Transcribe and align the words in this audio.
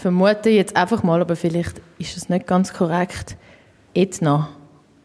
vermute 0.00 0.50
jetzt 0.50 0.76
einfach 0.76 1.02
mal, 1.02 1.20
aber 1.20 1.36
vielleicht 1.36 1.80
ist 1.98 2.16
es 2.16 2.28
nicht 2.28 2.46
ganz 2.46 2.72
korrekt, 2.72 3.36
Edna. 3.94 4.48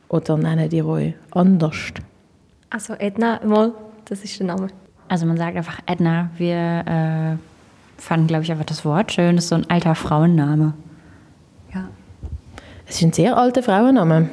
Oder 0.07 0.37
nennen 0.37 0.69
die 0.69 0.81
euch 0.83 1.13
anders? 1.31 1.75
Also 2.69 2.93
Edna, 2.93 3.41
mal, 3.43 3.73
das 4.05 4.23
ist 4.23 4.39
der 4.39 4.47
Name. 4.47 4.67
Also 5.07 5.25
man 5.25 5.37
sagt 5.37 5.57
einfach 5.57 5.79
Edna. 5.85 6.29
Wir 6.37 6.55
äh, 6.57 8.01
fanden, 8.01 8.27
glaube 8.27 8.43
ich, 8.43 8.51
einfach 8.51 8.65
das 8.65 8.85
Wort 8.85 9.11
schön. 9.11 9.35
Das 9.35 9.45
ist 9.45 9.49
so 9.49 9.55
ein 9.55 9.69
alter 9.69 9.95
Frauenname. 9.95 10.73
Ja. 11.73 11.89
Es 12.87 12.95
ist 12.95 13.03
ein 13.03 13.13
sehr 13.13 13.35
alter 13.37 13.63
Frauenname. 13.63 14.29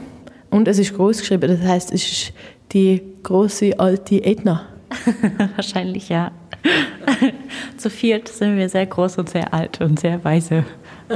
Und 0.51 0.69
es 0.69 0.79
ist 0.79 0.95
groß 0.95 1.19
geschrieben, 1.21 1.49
das 1.49 1.67
heißt, 1.67 1.93
es 1.93 2.13
ist 2.13 2.33
die 2.73 3.03
große 3.23 3.79
alte 3.79 4.23
Edna. 4.23 4.67
Wahrscheinlich 5.57 6.09
ja. 6.11 6.31
Zu 7.83 7.91
viert 7.91 8.29
sind 8.29 8.57
wir 8.57 8.69
sehr 8.69 8.87
groß 8.87 9.19
und 9.19 9.29
sehr 9.29 9.53
alt 9.53 9.81
und 9.81 9.99
sehr 9.99 10.23
weise. 10.23 10.65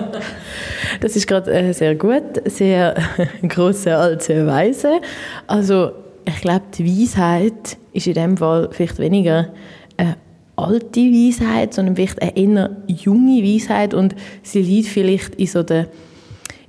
Das 1.01 1.15
ist 1.15 1.29
gerade 1.29 1.53
äh, 1.53 1.73
sehr 1.73 1.95
gut, 1.95 2.43
sehr 2.45 2.97
groß, 3.49 3.85
sehr 3.85 3.99
alt, 3.99 4.23
sehr 4.25 4.45
weise. 4.47 5.01
Also 5.47 5.93
ich 6.25 6.41
glaube, 6.41 6.65
die 6.75 6.85
Weisheit 6.85 7.79
ist 7.93 8.09
in 8.09 8.15
dem 8.15 8.37
Fall 8.37 8.69
vielleicht 8.73 8.99
weniger 8.99 9.51
eine 9.97 10.17
alte 10.57 11.01
Weisheit, 11.01 11.73
sondern 11.73 11.95
vielleicht 11.95 12.21
eine 12.21 12.37
eher 12.37 12.77
junge 12.89 13.45
Weisheit 13.45 13.95
und 13.95 14.17
sie 14.43 14.63
liegt 14.63 14.89
vielleicht 14.89 15.37
in 15.37 15.47
so 15.47 15.63
der 15.63 15.87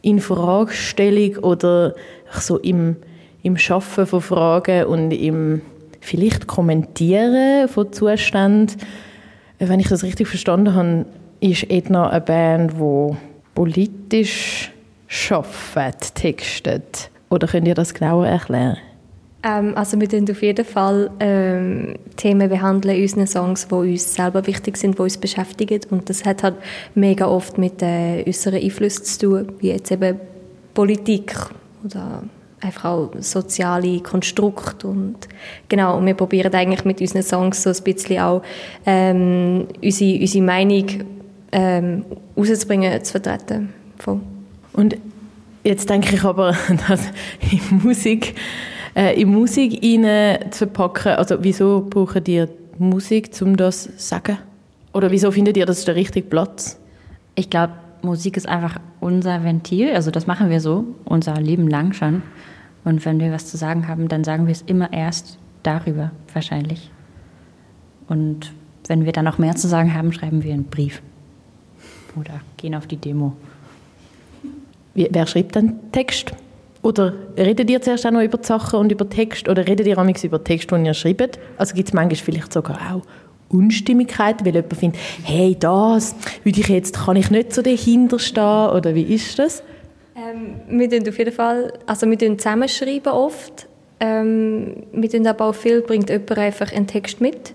Infragestellung 0.03 1.37
oder 1.43 1.95
so 2.31 2.59
im, 2.59 2.97
im 3.41 3.57
Schaffen 3.57 4.05
von 4.05 4.21
Fragen 4.21 4.85
und 4.85 5.09
im 5.11 5.63
vielleicht 6.01 6.45
Kommentieren 6.45 7.67
von 7.67 7.91
Zuständen. 7.91 8.77
Wenn 9.59 9.79
ich 9.79 9.87
das 9.87 10.03
richtig 10.03 10.27
verstanden 10.27 10.73
habe, 10.75 11.05
ist 11.39 11.69
Edna 11.69 12.09
eine 12.09 12.21
Band, 12.21 12.73
die 12.73 13.15
politisch 13.55 14.71
schafft, 15.07 16.15
textet. 16.15 17.09
Oder 17.29 17.47
könnt 17.47 17.67
ihr 17.67 17.75
das 17.75 17.93
genauer 17.93 18.27
erklären? 18.27 18.77
Ähm, 19.43 19.73
also 19.75 19.99
wir 19.99 20.07
behandeln 20.07 20.29
auf 20.31 20.41
jeden 20.41 20.65
Fall 20.65 21.09
ähm, 21.19 21.95
Themen 22.15 22.49
behandeln 22.49 22.95
in 22.95 23.03
unseren 23.03 23.27
Songs, 23.27 23.67
die 23.67 23.73
uns 23.73 24.15
selber 24.15 24.45
wichtig 24.47 24.77
sind, 24.77 24.97
die 24.97 25.01
uns 25.01 25.17
beschäftigen. 25.17 25.81
Und 25.89 26.09
das 26.09 26.25
hat 26.25 26.43
halt 26.43 26.55
mega 26.95 27.27
oft 27.27 27.57
mit 27.57 27.81
äh, 27.81 28.23
unseren 28.25 28.55
Einflüssen 28.55 29.05
zu 29.05 29.19
tun, 29.19 29.53
wie 29.59 29.69
jetzt 29.69 29.91
eben 29.91 30.19
Politik 30.73 31.35
oder 31.83 32.23
einfach 32.61 32.85
auch 32.85 33.11
soziale 33.19 33.99
Konstrukte 33.99 34.87
und 34.87 35.27
genau 35.69 35.97
und 35.97 36.05
wir 36.05 36.15
probieren 36.15 36.53
eigentlich 36.53 36.85
mit 36.85 37.01
unseren 37.01 37.23
Songs 37.23 37.63
so 37.63 37.69
ein 37.69 37.83
bisschen 37.83 38.19
auch 38.19 38.41
ähm, 38.85 39.67
unsere, 39.83 40.19
unsere 40.19 40.43
Meinung 40.43 40.85
ähm, 41.51 42.05
rauszubringen, 42.35 43.03
zu 43.03 43.11
vertreten. 43.11 43.73
Voll. 43.99 44.19
Und 44.73 44.97
jetzt 45.63 45.89
denke 45.89 46.15
ich 46.15 46.23
aber, 46.23 46.55
dass 46.87 47.01
in 47.51 47.81
Musik 47.83 48.35
äh, 48.95 49.21
in 49.21 49.29
Musik 49.29 49.79
rein 49.83 50.51
zu 50.51 50.67
verpacken, 50.67 51.13
also 51.13 51.37
wieso 51.41 51.85
brauchen 51.87 52.23
die 52.23 52.45
Musik, 52.79 53.29
um 53.41 53.55
das 53.55 53.83
zu 53.83 53.91
sagen? 53.97 54.39
Oder 54.93 55.11
wieso 55.11 55.31
findet 55.31 55.57
ihr, 55.57 55.67
das 55.67 55.79
ist 55.79 55.87
der 55.87 55.95
richtige 55.95 56.27
Platz? 56.27 56.79
Ich 57.35 57.49
glaube, 57.49 57.73
Musik 58.07 58.37
ist 58.37 58.47
einfach 58.47 58.79
unser 59.01 59.43
Ventil, 59.43 59.93
also 59.93 60.11
das 60.11 60.27
machen 60.27 60.49
wir 60.49 60.61
so, 60.61 60.85
unser 61.03 61.35
Leben 61.35 61.67
lang 61.67 61.93
schon. 61.93 62.21
Und 62.85 63.05
wenn 63.05 63.19
wir 63.19 63.33
was 63.33 63.47
zu 63.47 63.57
sagen 63.57 63.87
haben, 63.89 64.07
dann 64.07 64.23
sagen 64.23 64.47
wir 64.47 64.53
es 64.53 64.61
immer 64.61 64.93
erst 64.93 65.37
darüber, 65.63 66.11
wahrscheinlich. 66.33 66.89
Und 68.07 68.53
wenn 68.87 69.03
wir 69.03 69.11
dann 69.11 69.25
noch 69.25 69.37
mehr 69.37 69.57
zu 69.57 69.67
sagen 69.67 69.93
haben, 69.93 70.13
schreiben 70.13 70.41
wir 70.41 70.53
einen 70.53 70.63
Brief. 70.63 71.01
Oder 72.15 72.39
gehen 72.55 72.75
auf 72.75 72.87
die 72.87 72.95
Demo. 72.95 73.33
Wer 74.93 75.27
schreibt 75.27 75.57
dann 75.57 75.91
Text? 75.91 76.31
Oder 76.81 77.13
redet 77.35 77.69
ihr 77.69 77.81
zuerst 77.81 78.07
auch 78.07 78.11
noch 78.11 78.21
über 78.21 78.37
die 78.37 78.47
Sachen 78.47 78.79
und 78.79 78.89
über 78.89 79.09
Text? 79.09 79.49
Oder 79.49 79.67
redet 79.67 79.85
ihr 79.85 79.97
amigs 79.97 80.23
über 80.23 80.41
Text, 80.41 80.71
den 80.71 80.85
ihr 80.85 80.93
schreibt? 80.93 81.37
Also 81.57 81.75
gibt 81.75 81.89
es 81.89 81.93
manchmal 81.93 82.15
vielleicht 82.15 82.53
sogar 82.53 82.79
auch 82.93 83.01
Unstimmigkeiten, 83.49 84.45
weil 84.45 84.55
jemand 84.55 84.75
findet, 84.75 84.99
hey, 85.23 85.55
das 85.59 86.15
würde 86.43 86.59
ich 86.59 86.67
jetzt, 86.67 86.95
kann 87.05 87.15
ich 87.15 87.31
nicht 87.31 87.53
so 87.53 87.61
dahinter 87.61 88.19
stehen, 88.19 88.69
oder 88.69 88.93
wie 88.95 89.03
ist 89.03 89.39
das? 89.39 89.63
Ähm, 90.15 90.79
wir 90.79 90.89
tun 90.89 91.07
auf 91.07 91.17
jeden 91.17 91.33
Fall, 91.33 91.73
also 91.85 92.09
wir 92.09 92.17
tun 92.17 92.37
zusammenschreiben 92.37 93.11
oft. 93.11 93.67
Ähm, 93.99 94.83
wir 94.91 95.09
tun 95.09 95.25
aber 95.25 95.45
auch 95.45 95.55
viel, 95.55 95.81
bringt 95.81 96.09
jemand 96.09 96.37
einfach 96.37 96.71
einen 96.71 96.87
Text 96.87 97.19
mit 97.21 97.53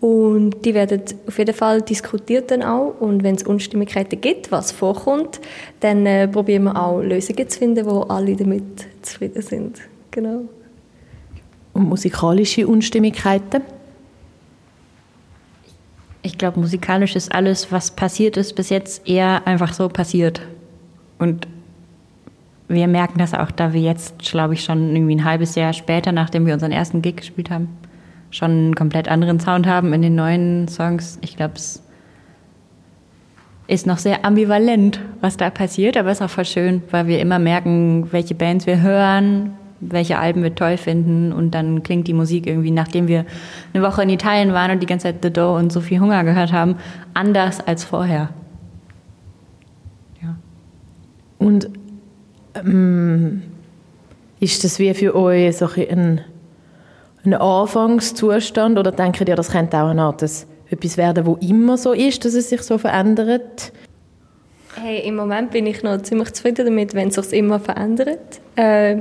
und 0.00 0.66
die 0.66 0.74
werden 0.74 1.02
auf 1.26 1.38
jeden 1.38 1.54
Fall 1.54 1.80
diskutiert 1.80 2.50
dann 2.50 2.62
auch. 2.62 2.94
Und 3.00 3.22
wenn 3.22 3.36
es 3.36 3.42
Unstimmigkeiten 3.42 4.20
gibt, 4.20 4.52
was 4.52 4.70
vorkommt, 4.70 5.40
dann 5.80 6.04
äh, 6.04 6.28
probieren 6.28 6.64
wir 6.64 6.76
auch 6.80 7.00
Lösungen 7.00 7.48
zu 7.48 7.58
finden, 7.58 7.86
wo 7.86 8.00
alle 8.00 8.36
damit 8.36 8.86
zufrieden 9.00 9.40
sind. 9.40 9.80
Genau. 10.10 10.42
Und 11.72 11.88
musikalische 11.88 12.66
Unstimmigkeiten? 12.66 13.62
Ich 16.26 16.38
glaube, 16.38 16.58
musikalisch 16.58 17.16
ist 17.16 17.34
alles, 17.34 17.70
was 17.70 17.90
passiert 17.90 18.38
ist, 18.38 18.56
bis 18.56 18.70
jetzt 18.70 19.06
eher 19.06 19.46
einfach 19.46 19.74
so 19.74 19.90
passiert. 19.90 20.40
Und 21.18 21.46
wir 22.66 22.88
merken 22.88 23.18
das 23.18 23.34
auch, 23.34 23.50
da 23.50 23.74
wir 23.74 23.82
jetzt, 23.82 24.20
glaube 24.20 24.54
ich, 24.54 24.64
schon 24.64 24.96
irgendwie 24.96 25.16
ein 25.16 25.24
halbes 25.26 25.54
Jahr 25.54 25.74
später, 25.74 26.12
nachdem 26.12 26.46
wir 26.46 26.54
unseren 26.54 26.72
ersten 26.72 27.02
Gig 27.02 27.16
gespielt 27.16 27.50
haben, 27.50 27.68
schon 28.30 28.50
einen 28.50 28.74
komplett 28.74 29.06
anderen 29.06 29.38
Sound 29.38 29.66
haben 29.66 29.92
in 29.92 30.00
den 30.00 30.14
neuen 30.14 30.66
Songs. 30.66 31.18
Ich 31.20 31.36
glaube, 31.36 31.56
es 31.56 31.82
ist 33.66 33.86
noch 33.86 33.98
sehr 33.98 34.24
ambivalent, 34.24 35.00
was 35.20 35.36
da 35.36 35.50
passiert, 35.50 35.98
aber 35.98 36.10
es 36.10 36.20
ist 36.20 36.22
auch 36.22 36.30
voll 36.30 36.46
schön, 36.46 36.82
weil 36.90 37.06
wir 37.06 37.20
immer 37.20 37.38
merken, 37.38 38.10
welche 38.12 38.34
Bands 38.34 38.66
wir 38.66 38.80
hören, 38.80 39.58
welche 39.90 40.18
Alben 40.18 40.42
wir 40.42 40.54
toll 40.54 40.76
finden 40.76 41.32
und 41.32 41.52
dann 41.52 41.82
klingt 41.82 42.08
die 42.08 42.14
Musik 42.14 42.46
irgendwie, 42.46 42.70
nachdem 42.70 43.08
wir 43.08 43.24
eine 43.72 43.82
Woche 43.82 44.02
in 44.02 44.10
Italien 44.10 44.52
waren 44.52 44.70
und 44.70 44.80
die 44.80 44.86
ganze 44.86 45.04
Zeit 45.04 45.16
The 45.22 45.32
Door 45.32 45.56
und 45.56 45.72
so 45.72 45.80
viel 45.80 46.00
Hunger 46.00 46.24
gehört 46.24 46.52
haben, 46.52 46.76
anders 47.12 47.60
als 47.66 47.84
vorher. 47.84 48.30
Ja. 50.22 50.36
Und 51.38 51.70
ähm, 52.54 53.42
ist 54.40 54.64
das 54.64 54.78
wie 54.78 54.92
für 54.94 55.14
euch 55.14 55.56
so 55.56 55.68
ein 55.76 56.20
ein 57.24 57.34
Anfangszustand 57.34 58.78
oder 58.78 58.92
denkt 58.92 59.20
ihr, 59.26 59.36
das 59.36 59.50
könnte 59.50 59.78
auch 59.78 59.88
eine 59.88 60.02
Art 60.02 60.22
etwas 60.22 60.96
werden, 60.96 61.26
wo 61.26 61.36
immer 61.36 61.76
so 61.76 61.92
ist, 61.92 62.24
dass 62.24 62.34
es 62.34 62.50
sich 62.50 62.62
so 62.62 62.78
verändert? 62.78 63.72
Hey, 64.76 65.06
im 65.06 65.16
Moment 65.16 65.50
bin 65.50 65.66
ich 65.66 65.82
noch 65.82 66.02
ziemlich 66.02 66.32
zufrieden 66.32 66.66
damit, 66.66 66.94
wenn 66.94 67.08
es 67.08 67.14
sich 67.14 67.32
immer 67.32 67.60
verändert. 67.60 68.40
Äh, 68.56 68.98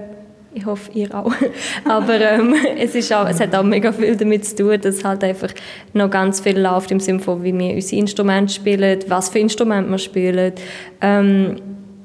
ich 0.53 0.65
hoffe, 0.65 0.91
ihr 0.93 1.13
auch. 1.13 1.33
Aber 1.85 2.19
ähm, 2.19 2.55
es, 2.77 2.95
ist 2.95 3.11
auch, 3.13 3.27
es 3.27 3.39
hat 3.39 3.55
auch 3.55 3.63
mega 3.63 3.91
viel 3.91 4.15
damit 4.15 4.45
zu 4.45 4.55
tun, 4.55 4.81
dass 4.81 5.03
halt 5.03 5.23
einfach 5.23 5.49
noch 5.93 6.09
ganz 6.09 6.41
viel 6.41 6.59
läuft 6.59 6.91
im 6.91 6.99
Sinne 6.99 7.19
von, 7.19 7.43
wie 7.43 7.57
wir 7.57 7.73
unsere 7.73 8.01
Instrumente 8.01 8.53
spielen, 8.53 8.99
was 9.07 9.29
für 9.29 9.39
Instrumente 9.39 9.89
wir 9.89 9.97
spielen. 9.97 10.53
Ähm, 11.01 11.55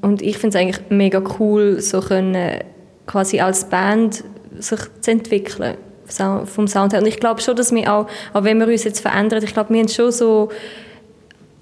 und 0.01 0.23
ich 0.23 0.39
finde 0.39 0.57
es 0.57 0.63
eigentlich 0.63 0.91
mega 0.91 1.23
cool, 1.39 1.81
so 1.81 2.01
können, 2.01 2.61
quasi 3.07 3.41
als 3.41 3.69
Band 3.69 4.25
sich 4.59 4.81
zu 5.01 5.11
entwickeln 5.11 5.77
vom 6.45 6.67
Sound 6.67 6.93
her. 6.93 7.01
Und 7.01 7.07
ich 7.07 7.21
glaube 7.21 7.41
schon, 7.41 7.55
dass 7.57 7.75
wir 7.75 7.93
auch, 7.93 8.07
auch 8.33 8.45
wenn 8.45 8.59
wir 8.59 8.67
uns 8.67 8.85
jetzt 8.85 9.01
verändern, 9.01 9.43
ich 9.45 9.53
glaube, 9.53 9.75
wir 9.75 9.81
haben 9.81 9.89
schon 9.89 10.11
so, 10.11 10.49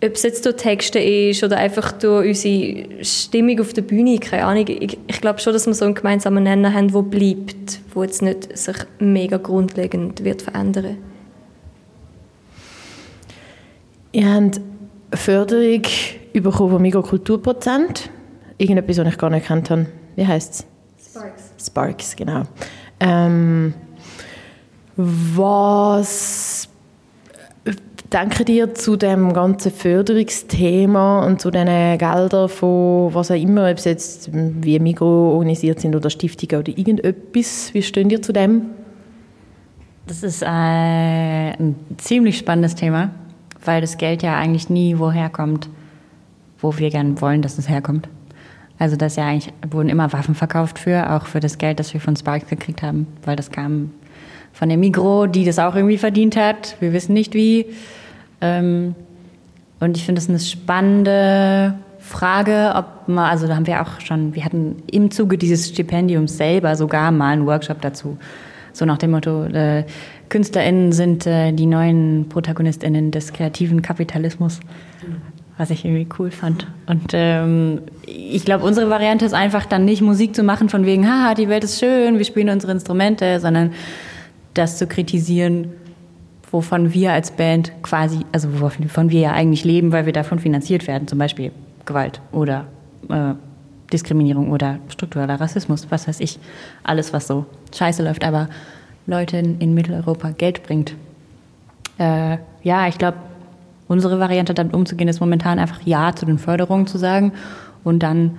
ob 0.05 0.13
es 0.13 0.23
jetzt 0.23 0.45
durch 0.45 0.57
Texte 0.57 0.99
ist 0.99 1.43
oder 1.43 1.57
einfach 1.57 1.93
durch 1.93 2.29
unsere 2.29 3.05
Stimmung 3.05 3.61
auf 3.61 3.73
der 3.73 3.83
Bühne, 3.83 4.19
keine 4.19 4.45
Ahnung, 4.45 4.67
ich, 4.69 4.99
ich 5.07 5.21
glaube 5.21 5.39
schon, 5.41 5.53
dass 5.53 5.67
wir 5.67 5.75
so 5.75 5.87
einen 5.87 5.95
gemeinsamen 5.95 6.45
Nenner 6.45 6.73
haben, 6.73 6.93
der 6.93 7.03
bleibt, 7.03 7.81
wo 7.95 8.03
jetzt 8.03 8.21
nicht 8.21 8.57
sich 8.57 8.77
mega 8.99 9.39
grundlegend 9.39 10.23
wird 10.23 10.43
verändern. 10.43 10.99
Ihr 14.13 14.33
habt 14.33 14.61
Förderung 15.13 15.83
bekommen 16.33 16.71
vom 16.71 16.83
Mikrokulturprozent. 16.83 18.11
Irgendetwas, 18.59 18.99
was 18.99 19.09
ich 19.09 19.19
gar 19.19 19.31
nicht 19.31 19.47
kennt 19.47 19.71
habe. 19.71 19.87
Wie 20.15 20.27
heißt 20.27 20.55
es? 20.55 20.67
Sparks. 21.11 21.43
Sparks, 21.67 22.17
genau. 22.17 22.43
Ähm, 23.01 23.75
was 24.97 26.46
denkt 28.17 28.49
ihr 28.49 28.75
zu 28.75 28.97
dem 28.97 29.35
ganzen 29.35 29.71
Förderungsthema 29.71 31.27
und 31.27 31.39
zu 31.39 31.51
den 31.51 31.99
Geldern 31.99 32.49
von 32.49 33.13
was 33.13 33.31
auch 33.31 33.35
immer, 33.35 33.71
ob 33.71 33.77
es 33.77 33.85
jetzt 33.85 34.31
wie 34.33 34.79
Migro 34.79 35.35
organisiert 35.35 35.81
sind 35.81 35.95
oder 35.95 36.09
Stiftungen 36.09 36.63
oder 36.63 36.77
irgendetwas? 36.77 37.75
Wie 37.75 37.83
stehen 37.83 38.09
ihr 38.09 38.23
zu 38.23 38.33
dem? 38.33 38.71
Das 40.07 40.23
ist 40.23 40.41
äh, 40.41 40.47
ein 40.47 41.75
ziemlich 41.99 42.39
spannendes 42.39 42.75
Thema, 42.75 43.11
weil 43.63 43.83
das 43.83 43.99
Geld 43.99 44.23
ja 44.23 44.39
eigentlich 44.39 44.71
nie 44.71 44.99
woher 44.99 45.29
kommt, 45.29 45.69
wo 46.59 46.79
wir 46.79 46.89
gerne 46.89 47.21
wollen, 47.21 47.43
dass 47.43 47.59
es 47.59 47.69
herkommt. 47.69 48.09
Also 48.79 48.97
das 48.97 49.17
ja 49.17 49.27
eigentlich 49.27 49.53
wurden 49.71 49.91
immer 49.91 50.11
Waffen 50.15 50.35
verkauft 50.35 50.79
für, 50.79 51.13
auch 51.13 51.27
für 51.27 51.41
das 51.41 51.59
Geld, 51.59 51.81
das 51.81 51.93
wir 51.93 52.01
von 52.01 52.17
Sparks 52.17 52.49
gekriegt 52.49 52.83
haben, 52.83 53.09
weil 53.27 53.37
das 53.37 53.51
kam 53.51 53.91
von 54.55 54.71
der 54.71 54.79
Migro, 54.79 55.27
die 55.27 55.45
das 55.45 55.59
auch 55.59 55.75
irgendwie 55.75 55.99
verdient 55.99 56.35
hat. 56.35 56.77
Wir 56.81 56.95
wissen 56.95 57.13
nicht 57.13 57.35
wie. 57.35 57.67
Ähm, 58.41 58.95
und 59.81 59.97
ich 59.97 60.05
finde 60.05 60.21
das 60.21 60.29
eine 60.29 60.39
spannende 60.39 61.75
Frage, 61.99 62.73
ob 62.75 63.09
man, 63.09 63.31
also 63.31 63.47
da 63.47 63.57
haben 63.57 63.67
wir 63.67 63.83
auch 63.83 64.01
schon, 64.01 64.35
wir 64.35 64.45
hatten 64.45 64.83
im 64.91 65.11
Zuge 65.11 65.37
dieses 65.37 65.69
Stipendiums 65.69 66.37
selber 66.37 66.77
sogar 66.77 67.11
mal 67.11 67.33
einen 67.33 67.47
Workshop 67.47 67.81
dazu. 67.81 68.17
So 68.73 68.85
nach 68.85 68.99
dem 68.99 69.11
Motto, 69.11 69.45
äh, 69.45 69.85
KünstlerInnen 70.29 70.93
sind 70.93 71.27
äh, 71.27 71.53
die 71.53 71.67
neuen 71.67 72.29
ProtagonistInnen 72.29 73.11
des 73.11 73.33
kreativen 73.33 73.83
Kapitalismus. 73.83 74.61
Was 75.59 75.71
ich 75.71 75.87
irgendwie 75.87 76.07
cool 76.19 76.31
fand. 76.31 76.67
Und 76.87 77.13
ähm, 77.15 77.81
ich 78.05 78.45
glaube, 78.45 78.65
unsere 78.65 78.91
Variante 78.91 79.25
ist 79.25 79.33
einfach 79.33 79.65
dann 79.65 79.87
nicht 79.87 80.03
Musik 80.03 80.37
zu 80.37 80.43
machen 80.43 80.69
von 80.69 80.85
wegen, 80.85 81.09
haha, 81.09 81.33
die 81.33 81.49
Welt 81.49 81.65
ist 81.65 81.81
schön, 81.81 82.19
wir 82.19 82.27
spielen 82.27 82.51
unsere 82.51 82.73
Instrumente, 82.73 83.41
sondern 83.41 83.73
das 84.53 84.77
zu 84.77 84.87
kritisieren, 84.87 85.73
wovon 86.57 86.95
wir 86.95 87.13
als 87.13 87.33
Band 87.33 87.71
quasi, 87.83 88.21
also 88.33 88.49
wovon 88.61 89.11
wir 89.11 89.21
ja 89.21 89.33
eigentlich 89.33 89.63
leben, 89.63 89.93
weil 89.93 90.07
wir 90.07 90.15
davon 90.15 90.39
finanziert 90.39 90.87
werden, 90.87 91.07
zum 91.07 91.19
Beispiel 91.19 91.53
Gewalt 91.85 92.23
oder 92.33 92.67
äh, 93.11 93.35
Diskriminierung 93.93 94.51
oder 94.51 94.79
struktureller 94.89 95.39
Rassismus, 95.39 95.87
was 95.91 96.09
weiß 96.09 96.19
ich, 96.21 96.39
alles, 96.83 97.13
was 97.13 97.27
so 97.27 97.45
scheiße 97.77 98.03
läuft, 98.03 98.25
aber 98.25 98.49
Leute 99.07 99.37
in, 99.37 99.61
in 99.61 99.75
Mitteleuropa 99.75 100.31
Geld 100.31 100.63
bringt. 100.63 100.95
Äh, 101.99 102.39
ja, 102.63 102.89
ich 102.89 102.97
glaube, 102.97 103.19
unsere 103.87 104.19
Variante 104.19 104.55
damit 104.55 104.73
umzugehen, 104.73 105.09
ist 105.09 105.21
momentan 105.21 105.59
einfach 105.59 105.83
Ja 105.85 106.15
zu 106.17 106.25
den 106.25 106.39
Förderungen 106.39 106.87
zu 106.87 106.97
sagen 106.97 107.33
und 107.85 108.03
dann 108.03 108.39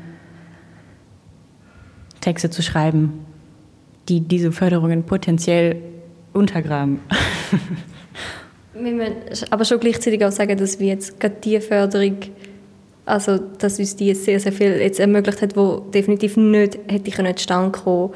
Texte 2.20 2.50
zu 2.50 2.64
schreiben, 2.64 3.14
die 4.10 4.22
diese 4.22 4.52
Förderungen 4.52 5.04
potenziell 5.04 5.84
untergraben. 6.34 7.00
Wir 8.80 8.92
müssen 8.94 9.48
aber 9.50 9.66
schon 9.66 9.80
gleichzeitig 9.80 10.24
auch 10.24 10.32
sagen, 10.32 10.58
dass 10.58 10.80
wir 10.80 10.88
jetzt 10.88 11.20
gerade 11.20 11.36
die 11.44 11.60
Förderung, 11.60 12.18
also 13.06 13.38
dass 13.38 13.80
uns 13.80 13.96
die 13.96 14.14
sehr, 14.14 14.40
sehr 14.40 14.52
viel 14.52 14.78
jetzt 14.78 15.00
ermöglicht 15.00 15.42
hat, 15.42 15.56
wo 15.56 15.80
definitiv 15.80 16.38
nicht 16.38 16.78
hätte 16.88 17.12
können 17.12 17.36
zustande 17.36 17.78
kommen, 17.78 18.14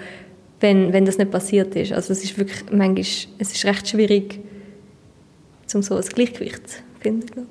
wenn, 0.59 0.93
wenn 0.93 1.05
das 1.05 1.17
nicht 1.17 1.31
passiert 1.31 1.75
ist. 1.75 1.93
Also 1.93 2.13
es 2.13 2.23
ist 2.23 2.37
wirklich 2.37 2.63
manchmal, 2.71 2.99
es 2.99 3.51
ist 3.51 3.65
recht 3.65 3.87
schwierig, 3.87 4.39
um 5.73 5.81
so 5.81 5.95
ein 5.95 6.01
Gleichgewicht 6.01 6.69
zu 6.69 6.77
finden, 6.99 7.25
glaube 7.27 7.47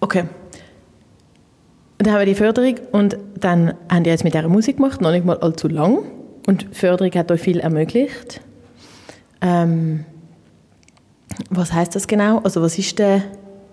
Okay. 0.00 0.24
Dann 1.98 2.12
haben 2.12 2.20
wir 2.20 2.26
die 2.26 2.34
Förderung 2.34 2.76
und 2.92 3.18
dann 3.38 3.74
haben 3.90 4.04
die 4.04 4.10
jetzt 4.10 4.24
mit 4.24 4.32
dieser 4.32 4.48
Musik 4.48 4.76
gemacht, 4.76 5.00
noch 5.02 5.12
nicht 5.12 5.26
mal 5.26 5.38
allzu 5.38 5.68
lang. 5.68 5.98
Und 6.46 6.62
die 6.62 6.74
Förderung 6.74 7.12
hat 7.12 7.30
euch 7.30 7.42
viel 7.42 7.60
ermöglicht. 7.60 8.40
Ähm, 9.42 10.06
was 11.50 11.72
heißt 11.72 11.94
das 11.94 12.06
genau? 12.06 12.38
Also 12.38 12.62
was 12.62 12.78
ist 12.78 12.98
der, 12.98 13.22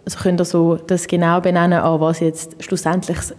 also 0.05 0.19
könnt 0.19 0.39
ihr 0.41 0.45
so 0.45 0.75
das 0.75 1.07
genau 1.07 1.41
benennen, 1.41 1.79
an 1.79 1.99
was 1.99 2.19
jetzt 2.19 2.61
schlussendlich 2.63 3.17
das 3.17 3.35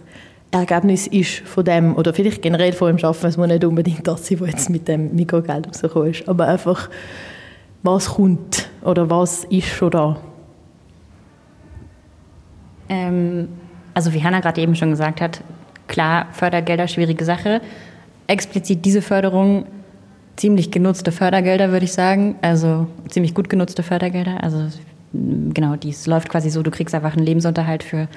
Ergebnis 0.51 1.07
ist 1.07 1.39
von 1.39 1.63
dem, 1.63 1.95
oder 1.95 2.13
vielleicht 2.13 2.41
generell 2.41 2.73
von 2.73 2.87
dem 2.87 2.97
Schaffen, 2.97 3.27
es 3.27 3.37
muss 3.37 3.47
nicht 3.47 3.63
unbedingt 3.63 4.07
das 4.07 4.25
sein, 4.25 4.39
was 4.39 4.49
jetzt 4.49 4.69
mit 4.69 4.87
dem 4.87 5.15
Mikrogeld 5.15 5.67
rausgekommen 5.67 6.11
ist, 6.11 6.27
aber 6.27 6.47
einfach, 6.47 6.89
was 7.83 8.15
kommt 8.15 8.69
oder 8.81 9.09
was 9.09 9.43
ist 9.45 9.67
schon 9.67 9.91
da? 9.91 10.17
Ähm, 12.89 13.47
also 13.93 14.13
wie 14.13 14.23
Hanna 14.23 14.39
gerade 14.39 14.61
eben 14.61 14.75
schon 14.75 14.89
gesagt 14.89 15.21
hat, 15.21 15.41
klar, 15.87 16.27
Fördergelder, 16.31 16.87
schwierige 16.87 17.25
Sache. 17.25 17.61
Explizit 18.27 18.83
diese 18.85 19.01
Förderung 19.01 19.65
ziemlich 20.39 20.71
genutzte 20.71 21.11
Fördergelder, 21.11 21.71
würde 21.71 21.85
ich 21.85 21.91
sagen. 21.91 22.35
Also 22.41 22.87
ziemlich 23.09 23.33
gut 23.33 23.49
genutzte 23.49 23.83
Fördergelder. 23.83 24.41
Also 24.41 24.69
genau, 25.11 25.75
dies 25.75 26.07
läuft 26.07 26.29
quasi 26.29 26.49
so, 26.49 26.63
du 26.63 26.71
kriegst 26.71 26.95
einfach 26.95 27.15
einen 27.15 27.25
Lebensunterhalt 27.25 27.83
für 27.83 28.07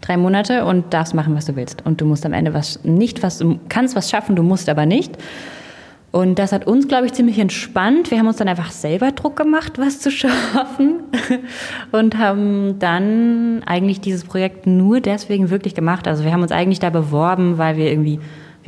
drei 0.00 0.16
Monate 0.16 0.64
und 0.66 0.92
darfst 0.92 1.14
machen, 1.14 1.34
was 1.34 1.46
du 1.46 1.56
willst. 1.56 1.84
Und 1.86 2.00
du 2.00 2.04
musst 2.04 2.26
am 2.26 2.34
Ende 2.34 2.52
was 2.52 2.84
nicht, 2.84 3.22
was 3.22 3.38
du 3.38 3.58
kannst 3.68 3.96
was 3.96 4.10
schaffen, 4.10 4.36
du 4.36 4.42
musst 4.42 4.68
aber 4.68 4.84
nicht. 4.84 5.16
Und 6.12 6.40
das 6.40 6.52
hat 6.52 6.66
uns, 6.66 6.88
glaube 6.88 7.06
ich, 7.06 7.12
ziemlich 7.12 7.38
entspannt. 7.38 8.10
Wir 8.10 8.18
haben 8.18 8.26
uns 8.26 8.38
dann 8.38 8.48
einfach 8.48 8.72
selber 8.72 9.12
Druck 9.12 9.36
gemacht, 9.36 9.78
was 9.78 10.00
zu 10.00 10.10
schaffen. 10.10 11.04
Und 11.92 12.18
haben 12.18 12.78
dann 12.78 13.62
eigentlich 13.64 14.00
dieses 14.00 14.24
Projekt 14.24 14.66
nur 14.66 15.00
deswegen 15.00 15.50
wirklich 15.50 15.74
gemacht. 15.74 16.08
Also 16.08 16.24
wir 16.24 16.32
haben 16.32 16.42
uns 16.42 16.52
eigentlich 16.52 16.80
da 16.80 16.90
beworben, 16.90 17.58
weil 17.58 17.76
wir 17.76 17.90
irgendwie 17.90 18.18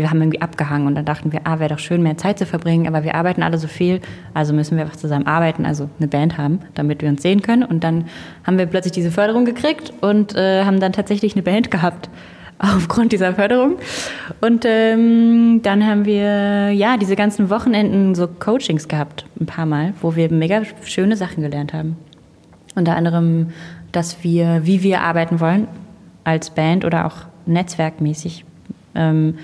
wir 0.02 0.10
haben 0.10 0.20
irgendwie 0.20 0.42
abgehangen 0.42 0.86
und 0.86 0.94
dann 0.94 1.04
dachten 1.04 1.32
wir, 1.32 1.40
ah, 1.44 1.58
wäre 1.58 1.70
doch 1.70 1.78
schön, 1.78 2.02
mehr 2.02 2.18
Zeit 2.18 2.38
zu 2.38 2.46
verbringen, 2.46 2.86
aber 2.86 3.04
wir 3.04 3.14
arbeiten 3.14 3.42
alle 3.42 3.58
so 3.58 3.68
viel, 3.68 4.00
also 4.34 4.52
müssen 4.52 4.76
wir 4.76 4.84
einfach 4.84 4.96
zusammen 4.96 5.26
arbeiten, 5.26 5.64
also 5.64 5.88
eine 5.98 6.08
Band 6.08 6.36
haben, 6.36 6.60
damit 6.74 7.02
wir 7.02 7.08
uns 7.08 7.22
sehen 7.22 7.42
können. 7.42 7.62
Und 7.62 7.84
dann 7.84 8.06
haben 8.44 8.58
wir 8.58 8.66
plötzlich 8.66 8.92
diese 8.92 9.10
Förderung 9.10 9.44
gekriegt 9.44 9.92
und 10.00 10.34
äh, 10.34 10.64
haben 10.64 10.80
dann 10.80 10.92
tatsächlich 10.92 11.34
eine 11.34 11.42
Band 11.42 11.70
gehabt 11.70 12.10
aufgrund 12.58 13.12
dieser 13.12 13.34
Förderung. 13.34 13.76
Und 14.40 14.64
ähm, 14.66 15.60
dann 15.62 15.86
haben 15.86 16.04
wir 16.04 16.70
ja 16.72 16.96
diese 16.96 17.16
ganzen 17.16 17.48
Wochenenden 17.48 18.14
so 18.14 18.26
Coachings 18.26 18.88
gehabt, 18.88 19.24
ein 19.40 19.46
paar 19.46 19.66
Mal, 19.66 19.94
wo 20.02 20.16
wir 20.16 20.30
mega 20.30 20.62
schöne 20.84 21.16
Sachen 21.16 21.42
gelernt 21.42 21.72
haben. 21.72 21.96
Unter 22.74 22.96
anderem, 22.96 23.48
dass 23.92 24.24
wir, 24.24 24.62
wie 24.64 24.82
wir 24.82 25.02
arbeiten 25.02 25.40
wollen 25.40 25.68
als 26.24 26.50
Band 26.50 26.84
oder 26.84 27.06
auch 27.06 27.16
netzwerkmäßig. 27.46 28.44
Ähm, 28.94 29.38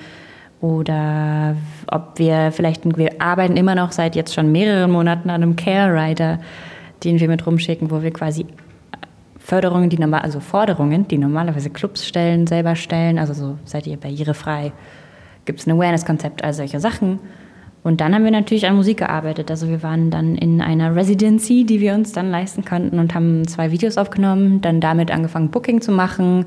oder 0.60 1.56
ob 1.86 2.18
wir 2.18 2.50
vielleicht, 2.52 2.84
wir 2.96 3.20
arbeiten 3.20 3.56
immer 3.56 3.74
noch 3.74 3.92
seit 3.92 4.16
jetzt 4.16 4.34
schon 4.34 4.50
mehreren 4.50 4.90
Monaten 4.90 5.30
an 5.30 5.42
einem 5.42 5.56
Care 5.56 5.94
Rider, 5.94 6.40
den 7.04 7.20
wir 7.20 7.28
mit 7.28 7.46
rumschicken, 7.46 7.90
wo 7.90 8.02
wir 8.02 8.12
quasi 8.12 8.46
Förderungen, 9.38 9.88
die 9.88 9.98
normal, 9.98 10.20
also 10.20 10.40
Forderungen, 10.40 11.06
die 11.08 11.16
normalerweise 11.16 11.70
Clubs 11.70 12.06
stellen, 12.06 12.46
selber 12.46 12.76
stellen, 12.76 13.18
also 13.18 13.32
so 13.32 13.58
seid 13.64 13.86
ihr 13.86 13.96
barrierefrei, 13.96 14.72
gibt 15.44 15.60
es 15.60 15.66
ein 15.66 15.72
Awareness-Konzept, 15.72 16.44
all 16.44 16.52
solche 16.52 16.80
Sachen. 16.80 17.20
Und 17.84 18.00
dann 18.00 18.14
haben 18.14 18.24
wir 18.24 18.32
natürlich 18.32 18.66
an 18.66 18.76
Musik 18.76 18.98
gearbeitet. 18.98 19.50
Also 19.50 19.68
wir 19.68 19.82
waren 19.82 20.10
dann 20.10 20.34
in 20.34 20.60
einer 20.60 20.94
Residency, 20.94 21.64
die 21.64 21.80
wir 21.80 21.94
uns 21.94 22.12
dann 22.12 22.30
leisten 22.30 22.64
konnten 22.64 22.98
und 22.98 23.14
haben 23.14 23.46
zwei 23.46 23.70
Videos 23.70 23.96
aufgenommen, 23.96 24.60
dann 24.60 24.80
damit 24.80 25.10
angefangen, 25.10 25.50
Booking 25.50 25.80
zu 25.80 25.92
machen 25.92 26.44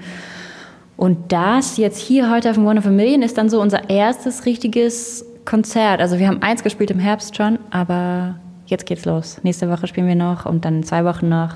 und 1.02 1.32
das 1.32 1.78
jetzt 1.78 1.98
hier 1.98 2.30
heute 2.30 2.52
auf 2.52 2.58
dem 2.58 2.68
One 2.68 2.78
of 2.78 2.86
a 2.86 2.92
Million 2.92 3.24
ist 3.24 3.36
dann 3.36 3.50
so 3.50 3.60
unser 3.60 3.90
erstes 3.90 4.46
richtiges 4.46 5.26
Konzert. 5.46 6.00
Also 6.00 6.20
wir 6.20 6.28
haben 6.28 6.44
eins 6.44 6.62
gespielt 6.62 6.92
im 6.92 7.00
Herbst 7.00 7.36
schon, 7.36 7.58
aber 7.72 8.36
jetzt 8.68 8.86
geht's 8.86 9.06
los. 9.06 9.40
Nächste 9.42 9.68
Woche 9.68 9.88
spielen 9.88 10.06
wir 10.06 10.14
noch 10.14 10.46
und 10.46 10.64
dann 10.64 10.84
zwei 10.84 11.04
Wochen 11.04 11.28
noch. 11.28 11.56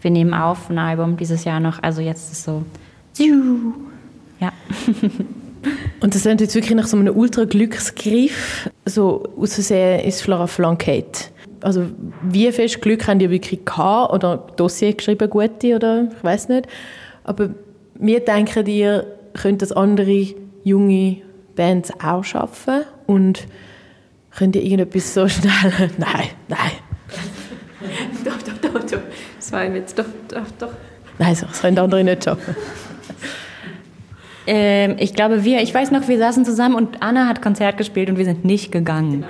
Wir 0.00 0.12
nehmen 0.12 0.32
auf 0.32 0.70
ein 0.70 0.78
Album 0.78 1.16
dieses 1.16 1.42
Jahr 1.42 1.58
noch. 1.58 1.82
Also 1.82 2.00
jetzt 2.00 2.30
ist 2.30 2.44
so. 2.44 2.62
Ja. 3.18 4.52
und 6.00 6.14
das 6.14 6.22
sind 6.22 6.40
jetzt 6.40 6.54
wirklich 6.54 6.76
nach 6.76 6.86
so 6.86 6.96
einem 6.96 7.16
ultra-Glücksgriff. 7.16 8.70
So 8.84 9.24
aus 9.36 9.54
Versehen 9.54 10.04
ist 10.04 10.22
Flora 10.22 10.46
flankiert. 10.46 11.32
Also 11.62 11.86
wie 12.22 12.52
viel 12.52 12.68
Glück 12.68 13.08
haben 13.08 13.18
die 13.18 13.28
wirklich 13.28 13.64
gehabt? 13.64 14.14
Oder 14.14 14.36
Dossier 14.54 14.92
geschrieben, 14.92 15.28
gute 15.28 15.74
oder 15.74 16.04
ich 16.16 16.22
weiß 16.22 16.48
nicht. 16.48 16.68
Aber 17.24 17.48
wir 17.98 18.20
denken, 18.20 18.66
ihr 18.66 19.06
könnt 19.34 19.62
das 19.62 19.72
andere 19.72 20.34
junge 20.64 21.18
Bands 21.54 21.92
auch 22.02 22.24
schaffen 22.24 22.82
und 23.06 23.46
könnt 24.36 24.56
ihr 24.56 24.62
irgendetwas 24.62 25.14
so 25.14 25.28
schnell... 25.28 25.90
nein, 25.98 26.28
nein. 26.48 26.72
doch, 28.24 28.42
doch, 28.42 28.72
doch, 28.72 28.84
doch. 28.84 29.00
Das 29.36 29.52
war 29.52 29.64
jetzt 29.64 29.98
doch, 29.98 30.04
doch, 30.28 30.50
doch. 30.58 30.72
Nein, 31.18 31.36
das 31.40 31.60
können 31.60 31.78
andere 31.78 32.04
nicht 32.04 32.24
schaffen. 32.24 32.54
Ähm, 34.46 34.96
ich 34.98 35.14
glaube, 35.14 35.44
wir, 35.44 35.62
ich 35.62 35.74
weiß 35.74 35.90
noch, 35.90 36.06
wir 36.06 36.18
saßen 36.18 36.44
zusammen 36.44 36.74
und 36.76 37.02
Anna 37.02 37.26
hat 37.26 37.42
Konzert 37.42 37.78
gespielt 37.78 38.10
und 38.10 38.18
wir 38.18 38.24
sind 38.24 38.44
nicht 38.44 38.70
gegangen. 38.70 39.24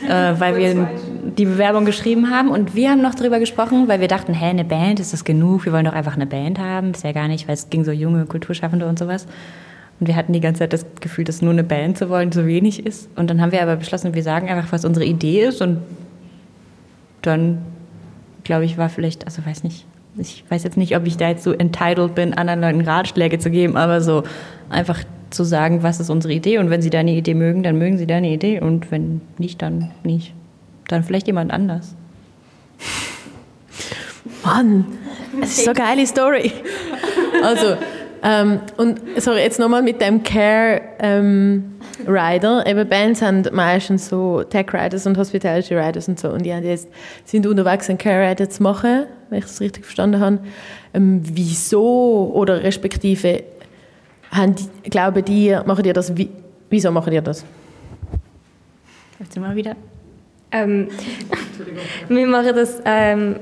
Genau. 0.00 0.14
Äh, 0.14 0.40
weil 0.40 0.56
wir 0.56 0.88
die 1.32 1.44
Bewerbung 1.44 1.84
geschrieben 1.84 2.30
haben 2.30 2.48
und 2.48 2.74
wir 2.74 2.90
haben 2.90 3.02
noch 3.02 3.14
darüber 3.14 3.38
gesprochen, 3.38 3.88
weil 3.88 4.00
wir 4.00 4.08
dachten, 4.08 4.34
hä, 4.34 4.46
eine 4.46 4.64
Band, 4.64 5.00
ist 5.00 5.12
das 5.12 5.24
genug? 5.24 5.64
Wir 5.64 5.72
wollen 5.72 5.84
doch 5.84 5.92
einfach 5.92 6.14
eine 6.14 6.26
Band 6.26 6.58
haben. 6.58 6.92
Ist 6.92 7.04
ja 7.04 7.12
gar 7.12 7.28
nicht, 7.28 7.48
weil 7.48 7.54
es 7.54 7.70
ging 7.70 7.84
so 7.84 7.92
junge 7.92 8.26
Kulturschaffende 8.26 8.86
und 8.86 8.98
sowas. 8.98 9.26
Und 9.98 10.06
wir 10.08 10.16
hatten 10.16 10.32
die 10.32 10.40
ganze 10.40 10.60
Zeit 10.60 10.72
das 10.72 10.84
Gefühl, 11.00 11.24
dass 11.24 11.42
nur 11.42 11.52
eine 11.52 11.64
Band 11.64 11.98
zu 11.98 12.10
wollen 12.10 12.32
so 12.32 12.46
wenig 12.46 12.84
ist. 12.84 13.08
Und 13.16 13.30
dann 13.30 13.40
haben 13.40 13.52
wir 13.52 13.62
aber 13.62 13.76
beschlossen, 13.76 14.14
wir 14.14 14.22
sagen 14.22 14.48
einfach, 14.48 14.72
was 14.72 14.84
unsere 14.84 15.06
Idee 15.06 15.44
ist. 15.44 15.62
Und 15.62 15.78
dann, 17.22 17.62
glaube 18.44 18.64
ich, 18.64 18.76
war 18.76 18.88
vielleicht, 18.88 19.24
also 19.24 19.44
weiß 19.44 19.64
nicht, 19.64 19.86
ich 20.18 20.44
weiß 20.48 20.64
jetzt 20.64 20.76
nicht, 20.76 20.96
ob 20.96 21.06
ich 21.06 21.16
da 21.16 21.28
jetzt 21.28 21.44
so 21.44 21.52
entitled 21.52 22.14
bin, 22.14 22.34
anderen 22.34 22.60
Leuten 22.60 22.80
Ratschläge 22.82 23.38
zu 23.38 23.50
geben, 23.50 23.76
aber 23.76 24.00
so 24.00 24.22
einfach 24.70 25.02
zu 25.30 25.44
sagen, 25.44 25.82
was 25.82 26.00
ist 26.00 26.10
unsere 26.10 26.34
Idee. 26.34 26.58
Und 26.58 26.70
wenn 26.70 26.82
sie 26.82 26.90
deine 26.90 27.12
Idee 27.12 27.34
mögen, 27.34 27.62
dann 27.62 27.78
mögen 27.78 27.98
sie 27.98 28.06
deine 28.06 28.30
Idee. 28.30 28.60
Und 28.60 28.90
wenn 28.90 29.20
nicht, 29.38 29.62
dann 29.62 29.90
nicht 30.04 30.34
dann 30.88 31.04
vielleicht 31.04 31.26
jemand 31.26 31.52
anders. 31.52 31.94
Mann, 34.44 34.86
es 35.42 35.58
ist 35.58 35.64
so 35.64 35.70
eine 35.70 35.78
geile 35.78 36.06
Story. 36.06 36.52
Also, 37.42 37.76
ähm, 38.22 38.60
und 38.76 39.00
sorry, 39.18 39.40
jetzt 39.40 39.58
nochmal 39.58 39.82
mit 39.82 40.00
dem 40.00 40.22
Care 40.22 40.80
ähm, 40.98 41.76
Rider. 42.06 42.66
Eben 42.66 42.88
Bands 42.88 43.22
haben 43.22 43.44
meistens 43.52 44.08
so 44.08 44.42
Tech 44.42 44.66
Riders 44.72 45.06
und 45.06 45.16
Hospitality 45.18 45.74
Riders 45.74 46.08
und 46.08 46.18
so. 46.18 46.30
Und 46.30 46.44
die 46.44 46.52
haben 46.52 46.64
jetzt, 46.64 46.88
sind 47.24 47.46
unterwegs, 47.46 47.88
einen 47.88 47.98
Care 47.98 48.28
Rider 48.28 48.48
zu 48.48 48.62
machen, 48.62 49.06
wenn 49.30 49.38
ich 49.38 49.44
das 49.44 49.60
richtig 49.60 49.84
verstanden 49.84 50.20
habe. 50.20 50.38
Ähm, 50.94 51.22
wieso 51.24 52.32
oder 52.34 52.62
respektive 52.62 53.44
haben, 54.30 54.54
glauben 54.84 55.24
die, 55.24 55.56
machen 55.64 55.84
ihr 55.84 55.92
das, 55.92 56.16
wie, 56.16 56.30
wieso 56.70 56.90
machen 56.90 57.12
ihr 57.12 57.22
das? 57.22 57.44
Du 59.34 59.40
mal 59.40 59.56
wieder? 59.56 59.76
Ähm, 60.56 60.88
wir 62.08 62.26
machen 62.26 62.54
das, 62.54 62.80
ähm, 62.84 63.36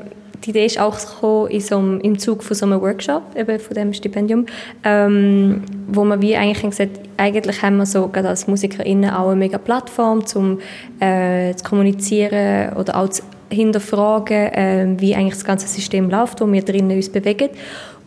die 0.44 0.50
Idee 0.50 0.66
ist 0.66 0.78
auch 0.78 1.48
in 1.48 1.60
so 1.60 1.78
einem, 1.78 2.00
im 2.00 2.18
Zug 2.18 2.42
von 2.42 2.54
so 2.54 2.66
einem 2.66 2.80
Workshop, 2.80 3.22
eben 3.36 3.58
von 3.58 3.74
dem 3.74 3.92
Stipendium, 3.92 4.46
ähm, 4.84 5.62
wo 5.88 6.04
man 6.04 6.20
wie 6.20 6.36
eigentlich 6.36 6.62
gesagt 6.62 7.00
eigentlich 7.16 7.62
haben 7.62 7.76
wir 7.76 7.86
so 7.86 8.08
gerade 8.08 8.28
als 8.28 8.46
MusikerInnen 8.46 9.10
auch 9.10 9.28
eine 9.28 9.36
mega 9.36 9.58
Plattform, 9.58 10.22
um 10.34 10.58
äh, 11.00 11.54
zu 11.54 11.64
kommunizieren 11.64 12.74
oder 12.74 12.96
auch 12.96 13.08
zu 13.08 13.22
hinterfragen, 13.50 14.52
äh, 14.52 14.86
wie 14.98 15.14
eigentlich 15.14 15.34
das 15.34 15.44
ganze 15.44 15.68
System 15.68 16.10
läuft, 16.10 16.40
wo 16.40 16.50
wir 16.50 16.62
drinnen 16.62 16.96
uns 16.96 17.08
bewegen. 17.08 17.50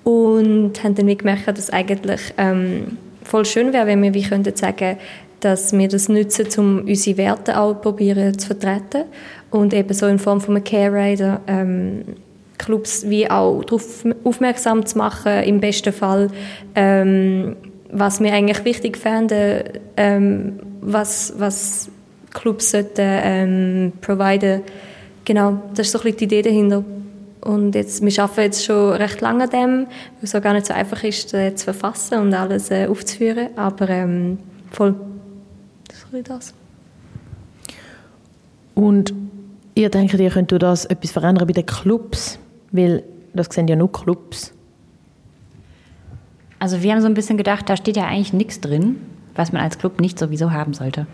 Und 0.04 0.84
haben 0.84 0.96
dann 0.96 1.18
gemerkt, 1.18 1.48
dass 1.48 1.70
eigentlich 1.70 2.22
ähm, 2.38 2.98
voll 3.24 3.46
schön 3.46 3.74
wäre, 3.74 3.88
wenn 3.88 4.02
wir 4.02 4.14
wie 4.14 4.24
könnten 4.24 4.56
sagen, 4.56 4.98
dass 5.40 5.74
wir 5.74 5.88
das 5.88 6.10
nutzen, 6.10 6.48
um 6.58 6.80
unsere 6.80 7.18
Werte 7.18 7.60
auch 7.60 7.82
probieren 7.82 8.38
zu 8.38 8.48
vertreten 8.48 9.04
und 9.52 9.74
eben 9.74 9.94
so 9.94 10.08
in 10.08 10.20
Form 10.20 10.42
von 10.42 10.56
einem 10.56 10.64
Care 10.64 10.94
Rider 10.94 11.42
ähm, 11.48 12.04
Clubs 12.58 13.08
wie 13.08 13.30
auch 13.30 13.64
darauf 13.64 14.04
aufmerksam 14.24 14.86
zu 14.86 14.98
machen, 14.98 15.44
im 15.44 15.60
besten 15.60 15.94
Fall, 15.94 16.30
ähm, 16.76 17.56
was 17.92 18.20
wir 18.20 18.34
eigentlich 18.34 18.66
wichtig 18.66 18.98
fänden, 18.98 19.64
ähm, 19.96 20.60
was, 20.82 21.34
was 21.38 21.90
Clubs 22.34 22.72
sollten 22.72 23.02
ähm, 23.02 23.94
providen. 24.02 24.62
Genau, 25.26 25.62
das 25.74 25.88
ist 25.88 25.94
so 25.94 26.00
ein 26.00 26.04
bisschen 26.04 26.18
die 26.18 26.24
Idee 26.26 26.42
dahinter. 26.42 26.84
Und 27.42 27.76
jetzt, 27.76 28.04
wir 28.04 28.24
arbeiten 28.24 28.42
jetzt 28.42 28.66
schon 28.66 28.94
recht 28.94 29.22
lange 29.22 29.44
an 29.44 29.50
dem, 29.50 29.86
weil 29.86 30.24
es 30.24 30.36
auch 30.36 30.42
gar 30.42 30.54
nicht 30.54 30.66
so 30.66 30.74
einfach 30.74 31.04
ist, 31.04 31.34
äh, 31.34 31.56
zu 31.56 31.66
verfassen 31.66 32.20
und 32.20 32.34
alles 32.34 32.72
äh, 32.72 32.88
aufzuführen. 32.88 33.50
Aber 33.56 33.88
ähm, 33.90 34.40
voll, 34.72 34.96
das 35.88 36.06
ist 36.12 36.30
das. 36.30 36.54
Und 38.76 39.14
ihr 39.76 39.90
denkt, 39.90 40.14
ihr 40.14 40.30
könnt 40.30 40.52
das 40.52 40.86
etwas 40.86 41.12
verändern 41.12 41.48
bei 41.48 41.54
den 41.54 41.66
Clubs? 41.66 42.40
Weil 42.72 43.04
das 43.34 43.48
sind 43.52 43.70
ja 43.70 43.76
nur 43.76 43.92
Clubs. 43.92 44.54
Also 46.60 46.82
wir 46.82 46.92
haben 46.92 47.02
so 47.02 47.08
ein 47.08 47.14
bisschen 47.14 47.38
gedacht, 47.38 47.70
da 47.70 47.78
steht 47.78 47.98
ja 47.98 48.06
eigentlich 48.06 48.34
nichts 48.34 48.60
drin, 48.60 48.98
was 49.36 49.52
man 49.52 49.62
als 49.62 49.78
Club 49.78 50.02
nicht 50.02 50.18
sowieso 50.18 50.52
haben 50.52 50.74
sollte. 50.74 51.06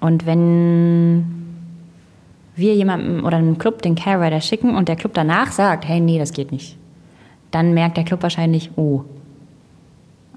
Und 0.00 0.26
wenn 0.26 1.24
wir 2.54 2.74
jemandem 2.74 3.24
oder 3.24 3.36
einem 3.36 3.58
Club 3.58 3.82
den 3.82 3.94
Care 3.94 4.24
Rider 4.24 4.40
schicken 4.40 4.74
und 4.74 4.88
der 4.88 4.96
Club 4.96 5.14
danach 5.14 5.52
sagt, 5.52 5.86
hey, 5.86 6.00
nee, 6.00 6.18
das 6.18 6.32
geht 6.32 6.52
nicht, 6.52 6.76
dann 7.50 7.72
merkt 7.72 7.96
der 7.96 8.04
Club 8.04 8.22
wahrscheinlich, 8.22 8.70
oh, 8.76 9.04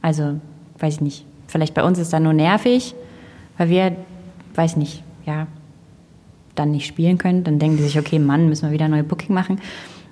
also, 0.02 0.40
weiß 0.80 0.96
ich 0.96 1.02
nicht, 1.02 1.26
vielleicht 1.48 1.74
bei 1.74 1.84
uns 1.84 2.00
ist 2.00 2.14
das 2.14 2.20
nur 2.22 2.34
nervig, 2.34 2.96
weil 3.62 3.70
wir, 3.70 3.96
weiß 4.56 4.72
ich 4.72 4.78
nicht, 4.78 5.04
ja, 5.28 5.46
dann 6.56 6.72
nicht 6.72 6.88
spielen 6.88 7.20
können, 7.20 7.44
dann 7.44 7.60
denken 7.60 7.78
die 7.78 7.84
sich, 7.84 8.00
okay, 8.00 8.18
Mann, 8.18 8.50
müssen 8.50 8.66
wir 8.66 8.74
wieder 8.74 8.88
neue 8.88 9.04
Booking 9.04 9.36
machen. 9.36 9.62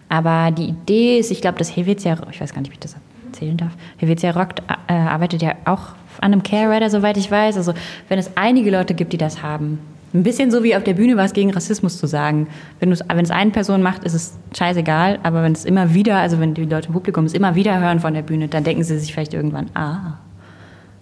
Aber 0.08 0.52
die 0.52 0.66
Idee 0.66 1.18
ist, 1.18 1.32
ich 1.32 1.42
glaube, 1.42 1.58
das 1.58 1.76
Helvetia, 1.76 2.16
ich 2.30 2.40
weiß 2.40 2.54
gar 2.54 2.62
nicht, 2.62 2.70
wie 2.70 2.76
ich 2.76 2.80
das 2.80 2.96
erzählen 3.26 3.58
darf, 3.58 3.72
Helvetia 3.98 4.32
Rock 4.32 4.50
äh, 4.88 4.94
arbeitet 4.94 5.42
ja 5.42 5.54
auch 5.66 5.96
an 6.22 6.32
einem 6.32 6.44
Care 6.44 6.72
Rider, 6.72 6.92
soweit 6.92 7.18
ich 7.18 7.32
weiß. 7.32 7.58
Also 7.58 7.74
wenn 8.08 8.20
es 8.20 8.38
einige 8.38 8.70
Leute 8.70 8.94
gibt, 8.94 9.14
die 9.14 9.18
das 9.18 9.42
haben, 9.42 9.80
ein 10.14 10.22
bisschen 10.22 10.52
so 10.52 10.64
wie 10.64 10.76
auf 10.76 10.84
der 10.84 10.94
Bühne 10.94 11.18
was 11.18 11.34
gegen 11.34 11.52
Rassismus 11.52 11.98
zu 11.98 12.06
sagen. 12.06 12.48
Wenn, 12.80 12.92
wenn 12.92 13.24
es 13.24 13.32
eine 13.32 13.50
Person 13.50 13.82
macht, 13.82 14.04
ist 14.04 14.14
es 14.14 14.38
scheißegal, 14.56 15.18
aber 15.24 15.42
wenn 15.42 15.54
es 15.54 15.66
immer 15.66 15.96
wieder, 15.96 16.18
also 16.18 16.40
wenn 16.40 16.54
die 16.54 16.66
Leute 16.66 16.90
im 16.90 16.94
Publikum 16.94 17.26
es 17.26 17.34
immer 17.34 17.56
wieder 17.56 17.80
hören 17.80 18.00
von 18.00 18.14
der 18.14 18.22
Bühne, 18.22 18.48
dann 18.48 18.64
denken 18.64 18.84
sie 18.84 19.00
sich 19.00 19.12
vielleicht 19.12 19.34
irgendwann, 19.34 19.72
ah, 19.74 20.20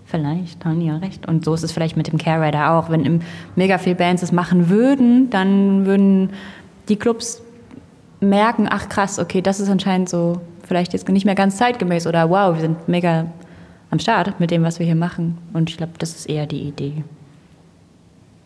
Vielleicht 0.08 0.64
haben 0.64 0.80
die 0.80 0.86
ja 0.86 0.98
recht. 0.98 1.28
Und 1.28 1.44
so 1.44 1.54
ist 1.54 1.64
es 1.64 1.74
vielleicht 1.74 1.98
mit 1.98 2.08
dem 2.08 2.18
Care 2.18 2.46
Rider 2.46 2.72
auch. 2.72 2.90
Wenn 2.90 3.22
mega 3.58 3.78
viele 3.78 3.96
Bands 3.96 4.24
es 4.24 4.32
machen 4.32 4.70
würden, 4.70 5.30
dann 5.30 5.86
würden 5.86 6.30
die 6.88 6.96
Clubs 6.96 7.42
merken, 8.22 8.68
ach 8.70 8.88
krass, 8.88 9.20
okay, 9.20 9.42
das 9.42 9.60
ist 9.60 9.70
anscheinend 9.70 10.08
so 10.08 10.42
vielleicht 10.64 10.94
jetzt 10.94 11.08
nicht 11.10 11.26
mehr 11.26 11.36
ganz 11.36 11.58
zeitgemäß 11.58 12.08
oder 12.08 12.30
wow, 12.30 12.54
wir 12.54 12.62
sind 12.62 12.88
mega 12.88 13.28
am 13.90 14.00
Start 14.00 14.40
mit 14.40 14.50
dem, 14.50 14.64
was 14.64 14.80
wir 14.80 14.86
hier 14.86 14.96
machen. 14.96 15.38
Und 15.54 15.70
ich 15.70 15.78
glaube, 15.78 15.94
das 15.98 16.16
ist 16.16 16.30
eher 16.30 16.46
die 16.46 16.62
Idee. 16.62 17.04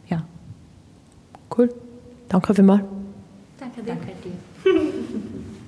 Ja. 0.10 0.24
Cool. 1.56 1.74
Danke 2.28 2.56
vielmals. 2.56 2.82
Danke 3.60 3.82
dir. 3.82 3.94
Danke 3.94 4.14
dir. 4.24 4.51